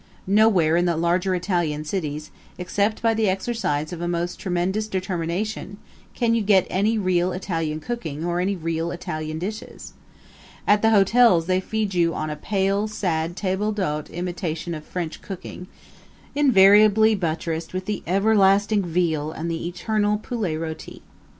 Nowhere 0.25 0.77
in 0.77 0.85
the 0.85 0.97
larger 0.97 1.35
Italian 1.35 1.85
cities, 1.85 2.31
except 2.57 3.03
by 3.03 3.13
the 3.13 3.29
exercise 3.29 3.93
of 3.93 4.01
a 4.01 4.07
most 4.07 4.39
tremendous 4.39 4.87
determination, 4.87 5.77
can 6.15 6.33
you 6.33 6.41
get 6.41 6.65
any 6.71 6.97
real 6.97 7.33
Italian 7.33 7.79
cooking 7.79 8.25
or 8.25 8.39
any 8.39 8.55
real 8.55 8.89
Italian 8.89 9.37
dishes. 9.37 9.93
At 10.65 10.81
the 10.81 10.89
hotels 10.89 11.45
they 11.45 11.59
feed 11.59 11.93
you 11.93 12.15
on 12.15 12.31
a 12.31 12.35
pale, 12.35 12.87
sad 12.87 13.35
table 13.35 13.71
d'hote 13.71 14.09
imitation 14.09 14.73
of 14.73 14.83
French 14.83 15.21
cooking, 15.21 15.67
invariably 16.33 17.13
buttressed 17.13 17.71
with 17.71 17.85
the 17.85 18.01
everlasting 18.07 18.81
veal 18.81 19.31
and 19.31 19.51
the 19.51 19.67
eternal 19.67 20.17
poulet 20.17 20.57
roti. 20.59 21.03